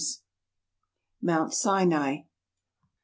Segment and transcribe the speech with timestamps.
[1.21, 2.25] MOUNT SINAI.